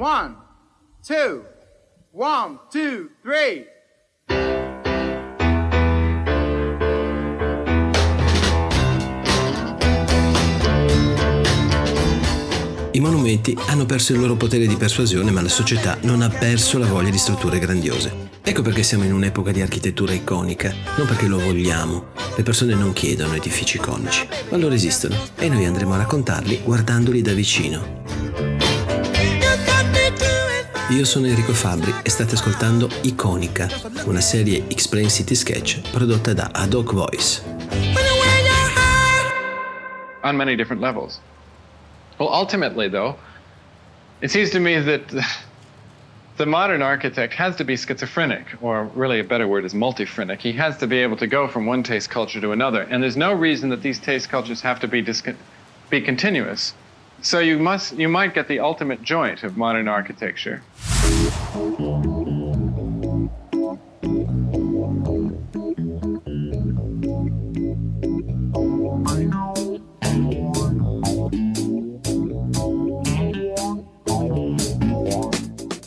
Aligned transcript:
One, 0.00 0.36
two, 1.04 1.42
one, 2.12 2.60
two, 2.70 3.10
three. 3.20 3.66
I 12.92 13.00
monumenti 13.00 13.58
hanno 13.66 13.86
perso 13.86 14.12
il 14.12 14.20
loro 14.20 14.36
potere 14.36 14.68
di 14.68 14.76
persuasione, 14.76 15.32
ma 15.32 15.42
la 15.42 15.48
società 15.48 15.98
non 16.02 16.22
ha 16.22 16.28
perso 16.28 16.78
la 16.78 16.86
voglia 16.86 17.10
di 17.10 17.18
strutture 17.18 17.58
grandiose. 17.58 18.28
Ecco 18.40 18.62
perché 18.62 18.84
siamo 18.84 19.02
in 19.02 19.12
un'epoca 19.12 19.50
di 19.50 19.62
architettura 19.62 20.12
iconica, 20.12 20.72
non 20.96 21.08
perché 21.08 21.26
lo 21.26 21.40
vogliamo. 21.40 22.12
Le 22.36 22.44
persone 22.44 22.76
non 22.76 22.92
chiedono 22.92 23.34
edifici 23.34 23.78
iconici, 23.78 24.28
ma 24.50 24.58
loro 24.58 24.74
esistono 24.74 25.16
e 25.36 25.48
noi 25.48 25.64
andremo 25.64 25.94
a 25.94 25.96
raccontarli 25.96 26.60
guardandoli 26.62 27.20
da 27.20 27.32
vicino. 27.32 28.17
Io 30.90 31.04
sono 31.04 31.26
Enrico 31.26 31.52
Fabri 31.52 31.92
e 32.02 32.08
state 32.08 32.34
ascoltando 32.34 32.88
Iconica, 33.02 33.68
una 34.06 34.20
serie 34.20 34.64
X-Plane 34.72 35.10
City 35.10 35.34
Sketch 35.34 35.90
prodotta 35.90 36.32
da 36.32 36.48
Ad 36.50 36.72
Hoc 36.72 36.94
Voice. 36.94 37.42
On 40.22 40.34
many 40.34 40.56
different 40.56 40.80
levels. 40.80 41.20
Well, 42.18 42.30
ultimately, 42.32 42.88
though, 42.88 43.18
it 44.22 44.30
seems 44.30 44.48
to 44.50 44.60
me 44.60 44.80
that 44.80 45.02
the 46.38 46.46
modern 46.46 46.80
architect 46.80 47.34
has 47.34 47.54
to 47.56 47.64
be 47.64 47.76
schizophrenic, 47.76 48.46
or 48.62 48.90
really 48.94 49.20
a 49.20 49.24
better 49.24 49.46
word 49.46 49.66
is 49.66 49.74
multiphrenic. 49.74 50.40
He 50.40 50.52
has 50.52 50.78
to 50.78 50.86
be 50.86 51.02
able 51.02 51.18
to 51.18 51.26
go 51.26 51.48
from 51.48 51.66
one 51.66 51.82
taste 51.82 52.08
culture 52.08 52.40
to 52.40 52.52
another, 52.52 52.80
and 52.80 53.02
there's 53.02 53.16
no 53.16 53.34
reason 53.34 53.68
that 53.68 53.82
these 53.82 53.98
taste 53.98 54.30
cultures 54.30 54.62
have 54.62 54.80
to 54.80 54.88
be 54.88 55.02
disco- 55.02 55.36
be 55.90 56.00
continuous. 56.00 56.72
So 57.20 57.40
you 57.40 57.58
must 57.58 57.98
you 57.98 58.08
might 58.08 58.32
get 58.32 58.46
the 58.46 58.60
ultimate 58.60 59.02
joint 59.02 59.42
of 59.42 59.56
modern 59.56 59.88
architecture. 59.88 60.62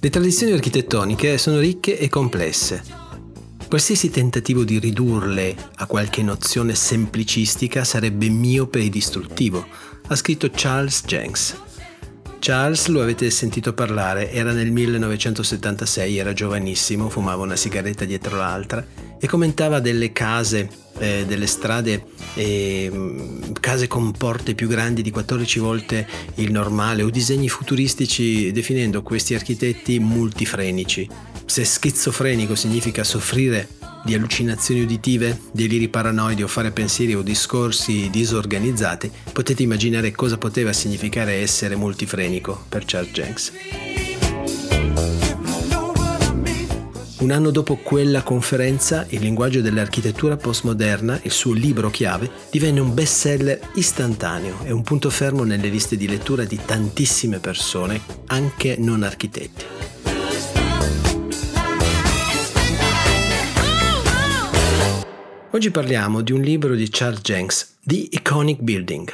Le 0.00 0.12
tradizioni 0.12 0.52
architettoniche 0.52 1.36
sono 1.36 1.58
ricche 1.58 1.98
e 1.98 2.08
complesse. 2.08 2.82
Qualsiasi 3.68 4.10
tentativo 4.10 4.62
di 4.62 4.78
ridurle 4.78 5.56
a 5.74 5.86
qualche 5.86 6.22
nozione 6.22 6.76
semplicistica 6.76 7.82
sarebbe 7.82 8.28
miope 8.28 8.78
e 8.78 8.88
distruttivo, 8.88 9.66
ha 10.08 10.14
scritto 10.14 10.50
Charles 10.52 11.02
Jenks. 11.04 11.56
Charles 12.38 12.86
lo 12.86 13.02
avete 13.02 13.28
sentito 13.30 13.72
parlare, 13.72 14.30
era 14.30 14.52
nel 14.52 14.70
1976, 14.70 16.18
era 16.18 16.32
giovanissimo, 16.32 17.08
fumava 17.08 17.42
una 17.42 17.56
sigaretta 17.56 18.04
dietro 18.04 18.36
l'altra 18.36 18.86
e 19.18 19.26
commentava 19.26 19.80
delle 19.80 20.12
case, 20.12 20.68
eh, 20.98 21.24
delle 21.26 21.46
strade, 21.46 22.04
eh, 22.34 23.40
case 23.58 23.88
con 23.88 24.12
porte 24.12 24.54
più 24.54 24.68
grandi 24.68 25.02
di 25.02 25.10
14 25.10 25.58
volte 25.58 26.06
il 26.36 26.52
normale 26.52 27.02
o 27.02 27.10
disegni 27.10 27.48
futuristici 27.48 28.52
definendo 28.52 29.02
questi 29.02 29.34
architetti 29.34 29.98
multifrenici. 29.98 31.08
Se 31.46 31.64
schizofrenico 31.64 32.54
significa 32.54 33.02
soffrire 33.02 33.68
di 34.06 34.14
allucinazioni 34.14 34.82
uditive, 34.82 35.38
deliri 35.52 35.88
paranoidi 35.88 36.44
o 36.44 36.46
fare 36.46 36.70
pensieri 36.70 37.14
o 37.14 37.22
discorsi 37.22 38.08
disorganizzati, 38.08 39.10
potete 39.32 39.64
immaginare 39.64 40.12
cosa 40.12 40.38
poteva 40.38 40.72
significare 40.72 41.34
essere 41.34 41.74
multifrenico 41.74 42.64
per 42.68 42.84
Charles 42.86 43.12
Jenks. 43.12 43.52
Un 47.18 47.30
anno 47.32 47.50
dopo 47.50 47.76
quella 47.76 48.22
conferenza, 48.22 49.04
Il 49.08 49.20
linguaggio 49.20 49.60
dell'architettura 49.60 50.36
postmoderna, 50.36 51.18
il 51.22 51.32
suo 51.32 51.52
libro 51.52 51.90
chiave, 51.90 52.30
divenne 52.50 52.78
un 52.78 52.94
bestseller 52.94 53.58
istantaneo 53.74 54.58
e 54.62 54.70
un 54.70 54.82
punto 54.82 55.10
fermo 55.10 55.42
nelle 55.42 55.68
liste 55.68 55.96
di 55.96 56.06
lettura 56.06 56.44
di 56.44 56.60
tantissime 56.64 57.40
persone, 57.40 58.00
anche 58.26 58.76
non 58.78 59.02
architetti. 59.02 59.75
Oggi 65.56 65.70
parliamo 65.70 66.20
di 66.20 66.32
un 66.32 66.42
libro 66.42 66.74
di 66.74 66.86
Charles 66.90 67.22
Jenks, 67.22 67.78
The 67.82 68.08
Iconic 68.10 68.60
Building. 68.60 69.08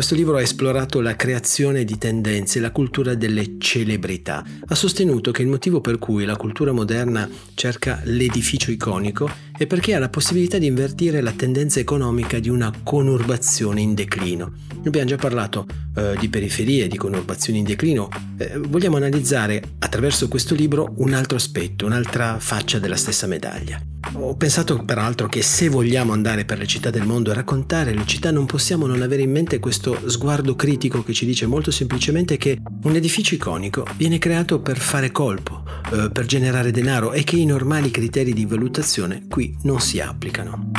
Questo 0.00 0.16
libro 0.16 0.36
ha 0.38 0.40
esplorato 0.40 1.02
la 1.02 1.14
creazione 1.14 1.84
di 1.84 1.98
tendenze 1.98 2.56
e 2.56 2.62
la 2.62 2.70
cultura 2.70 3.14
delle 3.14 3.56
celebrità. 3.58 4.42
Ha 4.66 4.74
sostenuto 4.74 5.30
che 5.30 5.42
il 5.42 5.48
motivo 5.48 5.82
per 5.82 5.98
cui 5.98 6.24
la 6.24 6.36
cultura 6.36 6.72
moderna 6.72 7.28
cerca 7.52 8.00
l'edificio 8.04 8.70
iconico 8.70 9.30
è 9.54 9.66
perché 9.66 9.94
ha 9.94 9.98
la 9.98 10.08
possibilità 10.08 10.56
di 10.56 10.64
invertire 10.64 11.20
la 11.20 11.32
tendenza 11.32 11.80
economica 11.80 12.38
di 12.38 12.48
una 12.48 12.72
conurbazione 12.82 13.82
in 13.82 13.92
declino. 13.92 14.54
Abbiamo 14.86 15.06
già 15.06 15.16
parlato 15.16 15.66
eh, 15.94 16.16
di 16.18 16.30
periferie, 16.30 16.88
di 16.88 16.96
conurbazioni 16.96 17.58
in 17.58 17.66
declino. 17.66 18.08
Eh, 18.38 18.56
vogliamo 18.56 18.96
analizzare 18.96 19.62
attraverso 19.80 20.28
questo 20.28 20.54
libro 20.54 20.94
un 20.96 21.12
altro 21.12 21.36
aspetto, 21.36 21.84
un'altra 21.84 22.38
faccia 22.38 22.78
della 22.78 22.96
stessa 22.96 23.26
medaglia. 23.26 23.78
Ho 24.14 24.34
pensato 24.34 24.82
peraltro 24.84 25.28
che 25.28 25.40
se 25.40 25.68
vogliamo 25.68 26.12
andare 26.12 26.44
per 26.44 26.58
le 26.58 26.66
città 26.66 26.90
del 26.90 27.06
mondo 27.06 27.30
e 27.30 27.34
raccontare 27.34 27.94
le 27.94 28.04
città 28.06 28.32
non 28.32 28.44
possiamo 28.44 28.86
non 28.86 29.02
avere 29.02 29.22
in 29.22 29.30
mente 29.30 29.60
questo 29.60 30.08
sguardo 30.08 30.56
critico 30.56 31.04
che 31.04 31.12
ci 31.12 31.24
dice 31.24 31.46
molto 31.46 31.70
semplicemente 31.70 32.36
che 32.36 32.60
un 32.82 32.96
edificio 32.96 33.34
iconico 33.34 33.86
viene 33.96 34.18
creato 34.18 34.60
per 34.60 34.78
fare 34.78 35.12
colpo, 35.12 35.62
eh, 35.92 36.10
per 36.10 36.26
generare 36.26 36.72
denaro 36.72 37.12
e 37.12 37.22
che 37.22 37.36
i 37.36 37.44
normali 37.44 37.90
criteri 37.90 38.32
di 38.32 38.46
valutazione 38.46 39.26
qui 39.28 39.56
non 39.62 39.80
si 39.80 40.00
applicano. 40.00 40.70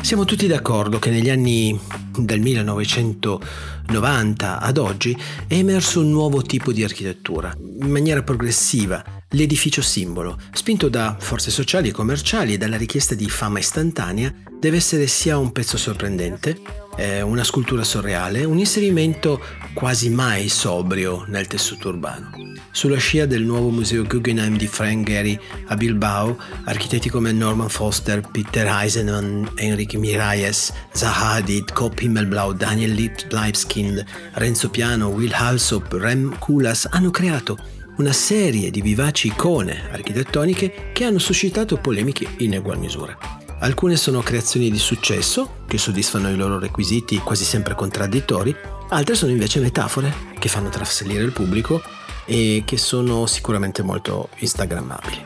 Siamo 0.00 0.24
tutti 0.24 0.46
d'accordo 0.46 0.98
che 0.98 1.10
negli 1.10 1.30
anni 1.30 1.78
dal 2.16 2.40
1990 2.40 4.60
ad 4.60 4.78
oggi 4.78 5.16
è 5.46 5.54
emerso 5.54 6.00
un 6.00 6.10
nuovo 6.10 6.42
tipo 6.42 6.72
di 6.72 6.82
architettura, 6.82 7.54
in 7.58 7.90
maniera 7.90 8.22
progressiva, 8.22 9.04
l'edificio 9.30 9.82
simbolo, 9.82 10.38
spinto 10.52 10.88
da 10.88 11.16
forze 11.18 11.50
sociali 11.50 11.88
e 11.88 11.92
commerciali 11.92 12.54
e 12.54 12.58
dalla 12.58 12.76
richiesta 12.76 13.14
di 13.14 13.28
fama 13.28 13.58
istantanea, 13.58 14.32
deve 14.58 14.78
essere 14.78 15.06
sia 15.06 15.38
un 15.38 15.52
pezzo 15.52 15.76
sorprendente, 15.76 16.79
eh, 17.00 17.22
una 17.22 17.44
scultura 17.44 17.82
sorreale, 17.82 18.44
un 18.44 18.58
inserimento 18.58 19.40
quasi 19.72 20.10
mai 20.10 20.50
sobrio 20.50 21.24
nel 21.28 21.46
tessuto 21.46 21.88
urbano. 21.88 22.30
Sulla 22.70 22.98
scia 22.98 23.24
del 23.24 23.42
nuovo 23.42 23.70
museo 23.70 24.04
Guggenheim 24.04 24.58
di 24.58 24.66
Frank 24.66 25.06
Gehry 25.06 25.38
a 25.68 25.76
Bilbao, 25.76 26.36
architetti 26.64 27.08
come 27.08 27.32
Norman 27.32 27.70
Foster, 27.70 28.20
Peter 28.30 28.66
Eisenman, 28.66 29.50
Enrique 29.54 29.98
Miralles, 29.98 30.72
Zaha 30.92 31.36
Hadid, 31.36 31.72
Kopp 31.72 31.98
Himmelblau, 31.98 32.52
Daniel 32.52 32.92
Libeskind, 32.92 34.04
Renzo 34.34 34.68
Piano, 34.68 35.08
Will 35.08 35.32
Halsop, 35.32 35.92
Rem 35.92 36.36
Kulas 36.38 36.86
hanno 36.90 37.10
creato 37.10 37.56
una 37.96 38.12
serie 38.12 38.70
di 38.70 38.82
vivaci 38.82 39.28
icone 39.28 39.90
architettoniche 39.90 40.90
che 40.92 41.04
hanno 41.04 41.18
suscitato 41.18 41.76
polemiche 41.78 42.26
in 42.38 42.54
egual 42.54 42.78
misura. 42.78 43.39
Alcune 43.62 43.96
sono 43.96 44.22
creazioni 44.22 44.70
di 44.70 44.78
successo, 44.78 45.56
che 45.66 45.76
soddisfano 45.76 46.30
i 46.30 46.34
loro 46.34 46.58
requisiti 46.58 47.18
quasi 47.18 47.44
sempre 47.44 47.74
contraddittori, 47.74 48.56
altre 48.88 49.14
sono 49.14 49.32
invece 49.32 49.60
metafore, 49.60 50.14
che 50.38 50.48
fanno 50.48 50.70
trasalire 50.70 51.22
il 51.22 51.32
pubblico 51.32 51.82
e 52.24 52.62
che 52.64 52.78
sono 52.78 53.26
sicuramente 53.26 53.82
molto 53.82 54.30
instagrammabili. 54.38 55.24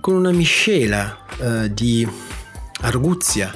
Con 0.00 0.14
una 0.14 0.30
miscela 0.30 1.24
eh, 1.36 1.74
di 1.74 2.08
arguzia, 2.82 3.52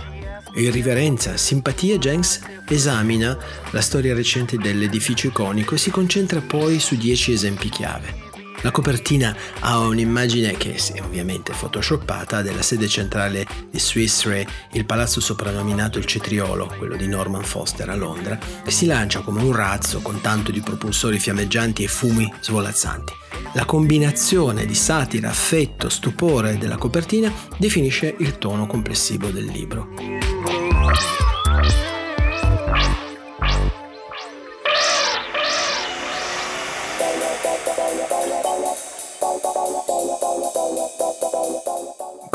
irriverenza, 0.56 1.36
simpatia, 1.36 1.98
Jenks 1.98 2.40
esamina 2.66 3.38
la 3.70 3.80
storia 3.80 4.12
recente 4.12 4.56
dell'edificio 4.56 5.28
iconico 5.28 5.76
e 5.76 5.78
si 5.78 5.92
concentra 5.92 6.40
poi 6.40 6.80
su 6.80 6.96
dieci 6.96 7.30
esempi 7.30 7.68
chiave. 7.68 8.30
La 8.62 8.70
copertina 8.70 9.36
ha 9.60 9.78
un'immagine 9.78 10.56
che 10.56 10.74
è 10.74 11.00
ovviamente 11.00 11.52
photoshoppata 11.52 12.42
della 12.42 12.62
sede 12.62 12.86
centrale 12.86 13.44
di 13.70 13.78
Swiss 13.80 14.24
Re, 14.24 14.46
il 14.72 14.86
palazzo 14.86 15.20
soprannominato 15.20 15.98
il 15.98 16.04
Cetriolo, 16.04 16.72
quello 16.78 16.96
di 16.96 17.08
Norman 17.08 17.42
Foster 17.42 17.88
a 17.88 17.96
Londra, 17.96 18.38
e 18.64 18.70
si 18.70 18.86
lancia 18.86 19.20
come 19.20 19.42
un 19.42 19.52
razzo 19.52 20.00
con 20.00 20.20
tanto 20.20 20.52
di 20.52 20.60
propulsori 20.60 21.18
fiammeggianti 21.18 21.82
e 21.82 21.88
fumi 21.88 22.32
svolazzanti. 22.40 23.12
La 23.54 23.64
combinazione 23.64 24.64
di 24.64 24.74
satira, 24.74 25.30
affetto, 25.30 25.88
stupore 25.88 26.56
della 26.56 26.76
copertina 26.76 27.32
definisce 27.58 28.14
il 28.20 28.38
tono 28.38 28.66
complessivo 28.66 29.28
del 29.30 29.46
libro. 29.46 30.21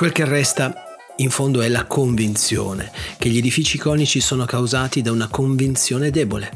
Quel 0.07 0.25
che 0.25 0.31
resta 0.33 0.73
in 1.17 1.29
fondo 1.29 1.59
è 1.59 1.67
la 1.67 1.83
convinzione 1.83 2.93
che 3.17 3.27
gli 3.27 3.39
edifici 3.39 3.75
iconici 3.75 4.21
sono 4.21 4.45
causati 4.45 5.01
da 5.01 5.11
una 5.11 5.27
convinzione 5.27 6.11
debole, 6.11 6.49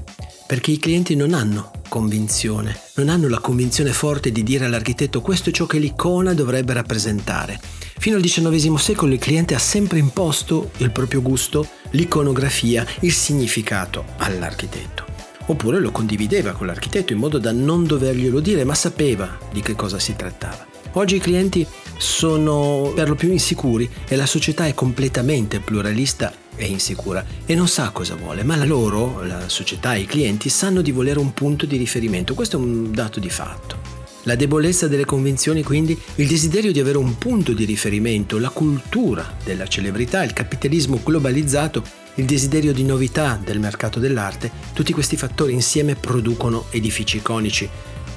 perché 0.48 0.72
i 0.72 0.78
clienti 0.78 1.18
non 1.18 1.34
hanno 1.34 1.70
convinzione, 1.90 2.80
non 2.94 3.10
hanno 3.10 3.28
la 3.28 3.40
convinzione 3.40 3.92
forte 3.92 4.32
di 4.32 4.44
dire 4.44 4.64
all'architetto 4.64 5.20
questo 5.20 5.50
è 5.50 5.52
ciò 5.52 5.66
che 5.66 5.80
l'icona 5.80 6.34
dovrebbe 6.34 6.72
rappresentare. 6.72 7.60
Fino 7.98 8.16
al 8.16 8.22
XIX 8.22 8.74
secolo 8.76 9.12
il 9.12 9.20
cliente 9.20 9.54
ha 9.54 9.60
sempre 9.60 10.00
imposto 10.00 10.72
il 10.78 10.92
proprio 10.92 11.22
gusto, 11.22 11.68
l'iconografia, 11.90 12.88
il 13.02 13.12
significato 13.12 14.06
all'architetto. 14.20 15.04
Oppure 15.48 15.82
lo 15.82 15.92
condivideva 15.92 16.54
con 16.54 16.68
l'architetto 16.68 17.12
in 17.12 17.20
modo 17.20 17.38
da 17.38 17.52
non 17.52 17.84
doverglielo 17.84 18.40
dire, 18.40 18.64
ma 18.64 18.76
sapeva 18.76 19.38
di 19.52 19.60
che 19.60 19.76
cosa 19.76 20.00
si 20.00 20.16
trattava. 20.16 20.66
Oggi 20.94 21.16
i 21.18 21.20
clienti 21.20 21.66
sono 22.02 22.92
per 22.96 23.08
lo 23.08 23.16
più 23.16 23.32
insicuri 23.32 23.88
e 24.08 24.16
la 24.16 24.26
società 24.26 24.66
è 24.66 24.74
completamente 24.74 25.60
pluralista 25.60 26.34
e 26.56 26.66
insicura 26.66 27.24
e 27.46 27.54
non 27.54 27.68
sa 27.68 27.92
cosa 27.92 28.16
vuole, 28.16 28.44
ma 28.44 28.56
la 28.56 28.66
loro, 28.66 29.24
la 29.24 29.48
società 29.48 29.94
e 29.94 30.02
i 30.02 30.06
clienti 30.06 30.50
sanno 30.50 30.82
di 30.82 30.92
volere 30.92 31.20
un 31.20 31.34
punto 31.34 31.68
di 31.68 31.78
riferimento, 31.78 32.34
questo 32.34 32.58
è 32.58 32.60
un 32.60 32.92
dato 32.92 33.20
di 33.20 33.30
fatto. 33.30 33.78
La 34.24 34.36
debolezza 34.36 34.88
delle 34.88 35.06
convinzioni, 35.06 35.64
quindi, 35.64 36.00
il 36.16 36.28
desiderio 36.28 36.72
di 36.72 36.80
avere 36.80 36.98
un 36.98 37.18
punto 37.18 37.54
di 37.54 37.66
riferimento, 37.66 38.38
la 38.38 38.50
cultura 38.50 39.38
della 39.44 39.68
celebrità, 39.68 40.24
il 40.24 40.34
capitalismo 40.34 41.00
globalizzato, 41.04 41.84
il 42.16 42.26
desiderio 42.26 42.74
di 42.74 42.84
novità 42.84 43.40
del 43.44 43.60
mercato 43.60 44.00
dell'arte, 44.00 44.52
tutti 44.74 44.92
questi 44.92 45.18
fattori 45.18 45.54
insieme 45.54 45.96
producono 45.96 46.66
edifici 46.72 47.18
iconici 47.18 47.70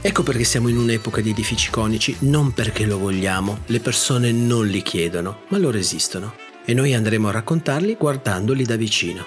Ecco 0.06 0.22
perché 0.22 0.44
siamo 0.44 0.68
in 0.68 0.76
un'epoca 0.76 1.22
di 1.22 1.30
edifici 1.30 1.68
iconici, 1.68 2.14
non 2.20 2.52
perché 2.52 2.84
lo 2.84 2.98
vogliamo, 2.98 3.60
le 3.68 3.80
persone 3.80 4.32
non 4.32 4.66
li 4.66 4.82
chiedono, 4.82 5.44
ma 5.48 5.56
loro 5.56 5.78
esistono 5.78 6.34
e 6.66 6.74
noi 6.74 6.92
andremo 6.92 7.28
a 7.28 7.30
raccontarli 7.30 7.96
guardandoli 7.98 8.64
da 8.64 8.76
vicino. 8.76 9.24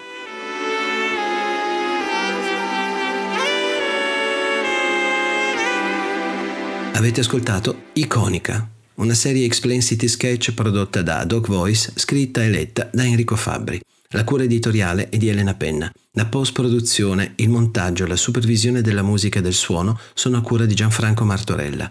Avete 6.94 7.22
ascoltato 7.22 7.86
Iconica, 7.94 8.70
una 8.98 9.16
serie 9.16 9.46
Explain 9.46 9.82
City 9.82 10.08
Sketch 10.08 10.54
prodotta 10.54 11.02
da 11.02 11.24
Doc 11.24 11.48
Voice, 11.48 11.92
scritta 11.96 12.44
e 12.44 12.50
letta 12.50 12.88
da 12.94 13.04
Enrico 13.04 13.36
Fabbri. 13.36 13.82
La 14.14 14.24
cura 14.24 14.44
editoriale 14.44 15.10
è 15.10 15.18
di 15.18 15.28
Elena 15.28 15.54
Penna. 15.54 15.92
La 16.14 16.28
post-produzione, 16.28 17.34
il 17.38 17.50
montaggio 17.50 18.08
la 18.08 18.16
supervisione 18.16 18.82
della 18.82 19.02
musica 19.02 19.40
e 19.40 19.42
del 19.42 19.54
suono 19.54 20.00
sono 20.14 20.38
a 20.38 20.42
cura 20.42 20.66
di 20.66 20.74
Gianfranco 20.74 21.26
Martorella. 21.26 21.90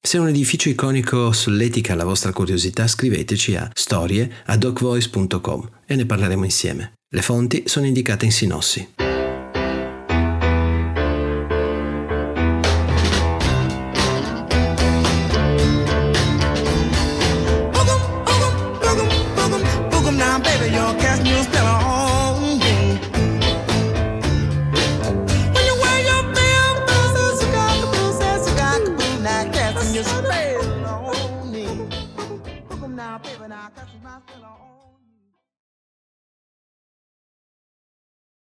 Se 0.00 0.18
un 0.18 0.28
edificio 0.28 0.68
iconico 0.68 1.32
solletica 1.32 1.96
la 1.96 2.04
vostra 2.04 2.32
curiosità, 2.32 2.86
scriveteci 2.86 3.56
a 3.56 3.68
storie.docvoice.com 3.74 5.70
e 5.86 5.96
ne 5.96 6.06
parleremo 6.06 6.44
insieme. 6.44 6.92
Le 7.12 7.22
fonti 7.22 7.64
sono 7.66 7.86
indicate 7.86 8.26
in 8.26 8.32
sinossi. 8.32 9.05